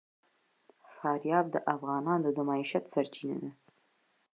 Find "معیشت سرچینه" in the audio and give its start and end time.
2.49-3.37